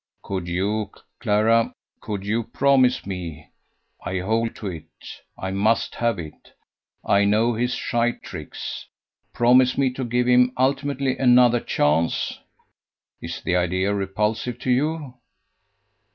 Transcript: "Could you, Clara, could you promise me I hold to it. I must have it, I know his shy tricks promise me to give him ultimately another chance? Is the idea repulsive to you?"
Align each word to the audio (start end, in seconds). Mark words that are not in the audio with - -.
"Could 0.23 0.47
you, 0.47 0.89
Clara, 1.19 1.73
could 1.99 2.25
you 2.25 2.41
promise 2.41 3.05
me 3.05 3.49
I 4.03 4.17
hold 4.17 4.55
to 4.55 4.65
it. 4.65 4.89
I 5.37 5.51
must 5.51 5.93
have 5.93 6.17
it, 6.17 6.53
I 7.05 7.23
know 7.23 7.53
his 7.53 7.75
shy 7.75 8.13
tricks 8.13 8.87
promise 9.31 9.77
me 9.77 9.91
to 9.93 10.03
give 10.03 10.25
him 10.27 10.53
ultimately 10.57 11.19
another 11.19 11.59
chance? 11.59 12.39
Is 13.21 13.41
the 13.43 13.55
idea 13.55 13.93
repulsive 13.93 14.57
to 14.61 14.71
you?" 14.71 15.13